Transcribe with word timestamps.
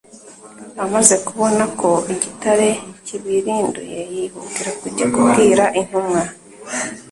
amaze 0.83 1.15
kubona 1.27 1.63
ko 1.79 1.89
igitare 2.13 2.69
kibirinduye 3.05 3.99
yihutira 4.13 4.71
kujya 4.81 5.05
kubwira 5.13 5.63
intumwa. 5.79 6.23